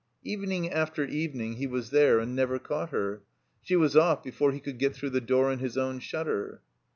Evening 0.23 0.71
after 0.71 1.05
evening 1.05 1.57
he 1.57 1.67
was 1.67 1.91
there 1.91 2.17
and 2.19 2.35
never 2.35 2.57
caught 2.57 2.89
her. 2.89 3.21
She 3.61 3.75
was 3.75 3.95
off 3.95 4.23
before 4.23 4.51
he 4.51 4.59
could 4.59 4.79
get 4.79 4.95
through 4.95 5.11
the 5.11 5.21
door 5.21 5.51
in 5.51 5.59
his 5.59 5.77
own 5.77 5.99
shutter. 5.99 6.63